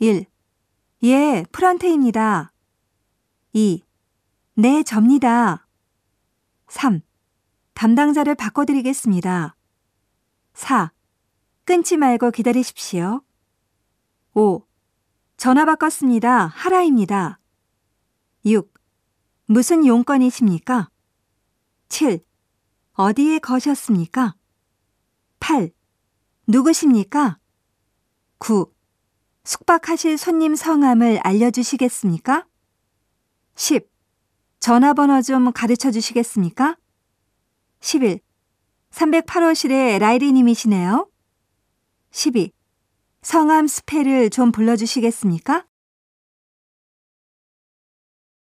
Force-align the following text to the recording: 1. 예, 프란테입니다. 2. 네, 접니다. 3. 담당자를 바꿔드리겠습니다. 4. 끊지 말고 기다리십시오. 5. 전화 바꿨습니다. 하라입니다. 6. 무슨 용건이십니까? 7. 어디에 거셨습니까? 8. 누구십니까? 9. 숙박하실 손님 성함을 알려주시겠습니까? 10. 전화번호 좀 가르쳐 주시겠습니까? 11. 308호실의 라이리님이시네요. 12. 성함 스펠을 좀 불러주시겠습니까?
1. 0.00 0.26
예, 1.04 1.44
프란테입니다. 1.52 2.52
2. 3.52 3.82
네, 4.54 4.82
접니다. 4.82 5.68
3. 6.66 7.00
담당자를 7.74 8.34
바꿔드리겠습니다. 8.34 9.54
4. 10.54 10.92
끊지 11.64 11.96
말고 11.96 12.32
기다리십시오. 12.32 13.22
5. 14.32 14.66
전화 15.36 15.64
바꿨습니다. 15.64 16.46
하라입니다. 16.46 17.38
6. 18.44 18.72
무슨 19.46 19.86
용건이십니까? 19.86 20.90
7. 21.88 22.24
어디에 22.94 23.38
거셨습니까? 23.38 24.34
8. 25.38 25.70
누구십니까? 26.48 27.38
9. 28.38 28.74
숙박하실 29.44 30.16
손님 30.16 30.54
성함을 30.54 31.18
알려주시겠습니까? 31.22 32.46
10. 33.56 33.86
전화번호 34.58 35.20
좀 35.20 35.52
가르쳐 35.52 35.90
주시겠습니까? 35.90 36.76
11. 37.80 38.20
308호실의 38.90 39.98
라이리님이시네요. 39.98 41.08
12. 42.10 42.52
성함 43.20 43.66
스펠을 43.66 44.30
좀 44.30 44.50
불러주시겠습니까? 44.50 45.66